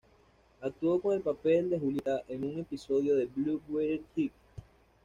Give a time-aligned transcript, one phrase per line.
[0.61, 4.31] Actuó con el papel de Julieta, en un episodio de "Blue Water High".